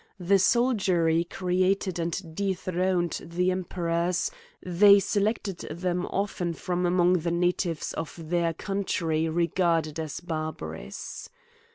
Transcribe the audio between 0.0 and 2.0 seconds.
The soldiery created